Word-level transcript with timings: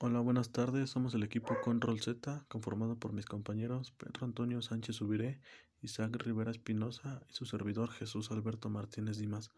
Hola, 0.00 0.20
buenas 0.20 0.52
tardes. 0.52 0.90
Somos 0.90 1.12
el 1.14 1.24
equipo 1.24 1.60
Control 1.60 2.00
Z, 2.00 2.44
conformado 2.46 2.94
por 2.94 3.12
mis 3.12 3.26
compañeros 3.26 3.90
Pedro 3.90 4.26
Antonio 4.26 4.62
Sánchez 4.62 5.00
Ubiré, 5.00 5.40
Isaac 5.82 6.14
Rivera 6.22 6.52
Espinosa 6.52 7.20
y 7.28 7.34
su 7.34 7.46
servidor 7.46 7.90
Jesús 7.90 8.30
Alberto 8.30 8.70
Martínez 8.70 9.18
Dimas. 9.18 9.50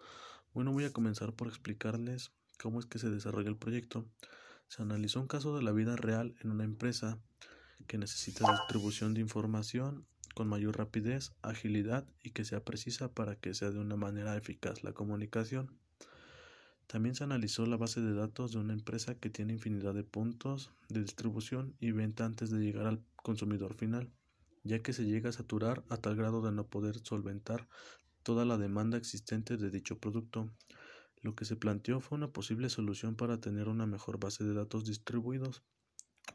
Bueno, 0.55 0.73
voy 0.73 0.85
a 0.85 0.95
comenzar 0.95 1.35
por 1.35 1.49
explicarles 1.49 2.33
cómo 2.59 2.81
es 2.81 2.87
que 2.87 2.99
se 2.99 3.11
desarrolló 3.11 3.51
el 3.51 3.59
proyecto. 3.59 4.07
Se 4.67 4.81
analizó 4.81 5.21
un 5.21 5.27
caso 5.27 5.55
de 5.55 5.63
la 5.63 5.73
vida 5.73 5.97
real 5.97 6.35
en 6.43 6.53
una 6.53 6.65
empresa 6.65 7.19
que 7.87 7.99
necesita 7.99 8.51
distribución 8.51 9.13
de 9.13 9.21
información 9.21 10.07
con 10.35 10.49
mayor 10.49 10.79
rapidez, 10.79 11.33
agilidad 11.43 12.09
y 12.23 12.31
que 12.31 12.47
sea 12.47 12.65
precisa 12.65 13.13
para 13.13 13.37
que 13.37 13.53
sea 13.53 13.73
de 13.73 13.79
una 13.79 13.97
manera 13.97 14.39
eficaz 14.39 14.85
la 14.85 14.95
comunicación. 14.95 15.79
También 16.91 17.15
se 17.15 17.23
analizó 17.23 17.67
la 17.67 17.77
base 17.77 18.01
de 18.01 18.15
datos 18.15 18.51
de 18.51 18.59
una 18.59 18.73
empresa 18.73 19.15
que 19.15 19.31
tiene 19.31 19.53
infinidad 19.53 19.95
de 19.95 20.03
puntos 20.03 20.73
de 20.89 21.01
distribución 21.01 21.77
y 21.79 21.93
venta 21.93 22.25
antes 22.25 22.51
de 22.51 22.59
llegar 22.59 22.89
al 22.89 23.01
consumidor 23.15 23.75
final, 23.75 24.11
ya 24.65 24.83
que 24.83 24.93
se 24.93 25.05
llega 25.05 25.31
a 25.31 25.33
saturar 25.33 25.85
a 25.89 25.99
tal 25.99 26.17
grado 26.17 26.43
de 26.43 26.51
no 26.51 26.67
poder 26.67 26.99
solventar 26.99 27.69
toda 28.25 28.45
la 28.45 28.59
demanda 28.59 28.99
existente 28.99 29.57
de 29.57 29.71
dicho 29.71 30.01
producto. 30.01 30.51
Lo 31.23 31.37
que 31.37 31.45
se 31.45 31.55
planteó 31.55 32.01
fue 32.01 32.19
una 32.19 32.33
posible 32.33 32.69
solución 32.69 33.15
para 33.15 33.41
tener 33.41 33.69
una 33.69 33.87
mejor 33.87 34.19
base 34.19 34.43
de 34.43 34.53
datos 34.53 34.85
distribuidos, 34.85 35.63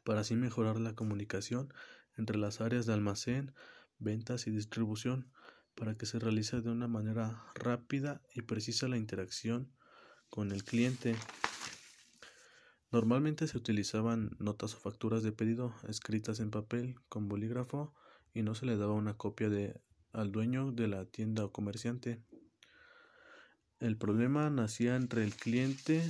para 0.05 0.21
así 0.21 0.37
mejorar 0.37 0.79
la 0.79 0.95
comunicación 0.95 1.67
entre 2.15 2.37
las 2.37 2.61
áreas 2.61 2.85
de 2.85 2.93
almacén, 2.93 3.53
ventas 3.99 4.47
y 4.47 4.51
distribución, 4.51 5.29
para 5.75 5.97
que 5.97 6.05
se 6.05 6.17
realice 6.17 6.61
de 6.61 6.69
una 6.69 6.87
manera 6.87 7.43
rápida 7.55 8.21
y 8.33 8.43
precisa 8.43 8.87
la 8.87 8.95
interacción 8.95 9.74
con 10.35 10.51
el 10.51 10.65
cliente. 10.65 11.15
Normalmente 12.91 13.47
se 13.47 13.57
utilizaban 13.57 14.35
notas 14.37 14.75
o 14.75 14.77
facturas 14.77 15.23
de 15.23 15.31
pedido 15.31 15.73
escritas 15.87 16.41
en 16.41 16.51
papel 16.51 16.95
con 17.07 17.29
bolígrafo 17.29 17.93
y 18.33 18.43
no 18.43 18.53
se 18.53 18.65
le 18.65 18.75
daba 18.75 18.91
una 18.91 19.15
copia 19.15 19.49
al 20.11 20.31
dueño 20.33 20.73
de 20.73 20.89
la 20.89 21.05
tienda 21.05 21.45
o 21.45 21.53
comerciante. 21.53 22.21
El 23.79 23.97
problema 23.97 24.49
nacía 24.49 24.97
entre 24.97 25.23
el 25.23 25.35
cliente 25.35 26.03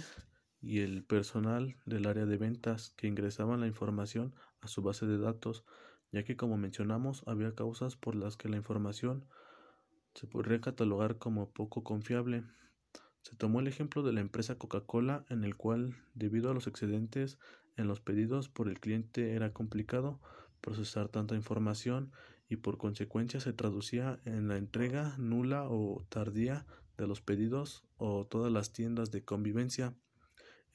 y 0.59 0.79
el 0.79 1.03
personal 1.03 1.75
del 1.85 2.07
área 2.07 2.25
de 2.25 2.37
ventas 2.37 2.93
que 2.97 3.07
ingresaban 3.07 3.59
la 3.59 3.67
información 3.67 4.33
a 4.61 4.67
su 4.67 4.81
base 4.81 5.05
de 5.05 5.19
datos, 5.19 5.63
ya 6.11 6.23
que 6.23 6.35
como 6.35 6.57
mencionamos 6.57 7.23
había 7.27 7.53
causas 7.53 7.95
por 7.95 8.15
las 8.15 8.37
que 8.37 8.49
la 8.49 8.57
información 8.57 9.27
se 10.15 10.25
podría 10.25 10.61
catalogar 10.61 11.19
como 11.19 11.51
poco 11.51 11.83
confiable. 11.83 12.43
Se 13.25 13.35
tomó 13.35 13.59
el 13.59 13.67
ejemplo 13.67 14.03
de 14.03 14.13
la 14.13 14.21
empresa 14.21 14.59
Coca-Cola 14.59 15.25
en 15.29 15.43
el 15.43 15.55
cual, 15.55 15.95
debido 16.13 16.51
a 16.51 16.53
los 16.53 16.67
excedentes 16.67 17.39
en 17.75 17.87
los 17.87 17.99
pedidos 17.99 18.49
por 18.49 18.67
el 18.67 18.79
cliente, 18.79 19.33
era 19.33 19.51
complicado 19.51 20.21
procesar 20.61 21.09
tanta 21.09 21.33
información 21.33 22.11
y 22.49 22.57
por 22.57 22.77
consecuencia 22.77 23.39
se 23.39 23.51
traducía 23.51 24.19
en 24.25 24.47
la 24.47 24.57
entrega 24.57 25.15
nula 25.17 25.63
o 25.67 26.05
tardía 26.07 26.67
de 26.99 27.07
los 27.07 27.19
pedidos 27.19 27.83
o 27.97 28.27
todas 28.27 28.51
las 28.51 28.73
tiendas 28.73 29.09
de 29.09 29.25
convivencia 29.25 29.95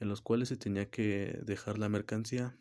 en 0.01 0.09
los 0.09 0.19
cuales 0.19 0.49
se 0.49 0.57
tenía 0.57 0.89
que 0.89 1.39
dejar 1.45 1.79
la 1.79 1.87
mercancía. 1.87 2.57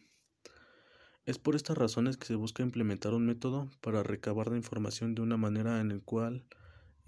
Es 1.25 1.39
por 1.39 1.57
estas 1.57 1.77
razones 1.77 2.17
que 2.17 2.29
se 2.29 2.37
busca 2.37 2.63
implementar 2.63 3.13
un 3.13 3.27
método 3.27 3.69
para 3.81 4.05
recabar 4.05 4.53
la 4.53 4.57
información 4.57 5.17
de 5.17 5.23
una 5.23 5.37
manera 5.37 5.81
en 5.81 5.89
la 5.89 5.99
cual 5.99 6.47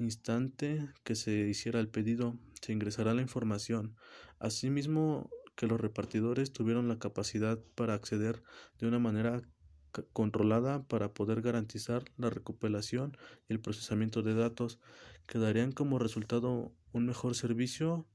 instante 0.02 0.88
que 1.04 1.14
se 1.14 1.32
hiciera 1.32 1.80
el 1.80 1.88
pedido, 1.88 2.36
se 2.60 2.72
ingresará 2.72 3.14
la 3.14 3.22
información. 3.22 3.96
Asimismo, 4.38 5.30
que 5.56 5.66
los 5.66 5.80
repartidores 5.80 6.52
tuvieron 6.52 6.88
la 6.88 6.98
capacidad 6.98 7.58
para 7.74 7.94
acceder 7.94 8.42
de 8.78 8.86
una 8.86 8.98
manera 8.98 9.42
controlada 10.12 10.82
para 10.84 11.12
poder 11.12 11.42
garantizar 11.42 12.04
la 12.16 12.30
recuperación 12.30 13.16
y 13.48 13.52
el 13.52 13.60
procesamiento 13.60 14.22
de 14.22 14.34
datos, 14.34 14.78
que 15.26 15.38
darían 15.38 15.72
como 15.72 15.98
resultado 15.98 16.72
un 16.92 17.06
mejor 17.06 17.34
servicio. 17.34 18.06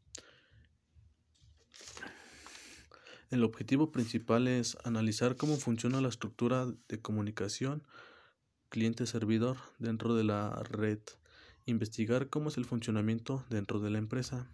El 3.30 3.44
objetivo 3.44 3.92
principal 3.92 4.48
es 4.48 4.78
analizar 4.84 5.36
cómo 5.36 5.58
funciona 5.58 6.02
la 6.02 6.10
estructura 6.10 6.66
de 6.88 7.02
comunicación 7.02 7.84
cliente-servidor 8.70 9.58
dentro 9.80 10.16
de 10.16 10.24
la 10.24 10.62
red 10.64 11.00
investigar 11.68 12.30
cómo 12.30 12.50
es 12.50 12.58
el 12.58 12.66
funcionamiento 12.66 13.46
dentro 13.50 13.80
de 13.80 13.90
la 13.90 13.98
empresa. 13.98 14.50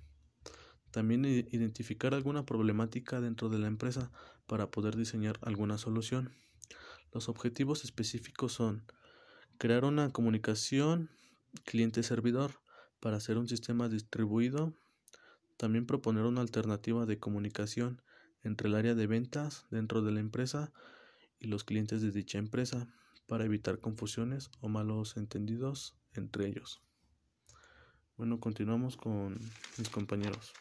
También 0.92 1.26
identificar 1.26 2.14
alguna 2.14 2.46
problemática 2.46 3.22
dentro 3.22 3.50
de 3.50 3.60
la 3.60 3.68
empresa 3.68 4.12
para 4.48 4.70
poder 4.70 4.96
diseñar 4.96 5.40
alguna 5.42 5.78
solución. 5.78 6.34
Los 7.12 7.30
objetivos 7.30 7.84
específicos 7.84 8.54
son 8.54 8.84
crear 9.60 9.86
una 9.86 10.10
comunicación 10.12 11.12
cliente-servidor 11.66 12.52
para 13.00 13.18
hacer 13.18 13.38
un 13.38 13.48
sistema 13.48 13.90
distribuido. 13.90 14.74
También 15.58 15.86
proponer 15.86 16.24
una 16.26 16.42
alternativa 16.42 17.06
de 17.06 17.20
comunicación 17.20 18.02
entre 18.42 18.70
el 18.70 18.76
área 18.76 18.96
de 18.96 19.08
ventas 19.08 19.68
dentro 19.70 20.02
de 20.02 20.12
la 20.12 20.20
empresa 20.20 20.74
y 21.40 21.48
los 21.48 21.64
clientes 21.64 22.02
de 22.02 22.12
dicha 22.12 22.40
empresa 22.40 22.88
para 23.28 23.46
evitar 23.46 23.80
confusiones 23.80 24.50
o 24.62 24.68
malos 24.68 25.16
entendidos 25.16 25.96
entre 26.14 26.48
ellos. 26.48 26.82
Bueno, 28.16 28.40
continuamos 28.40 28.96
con 28.96 29.40
mis 29.78 29.90
compañeros. 29.90 30.54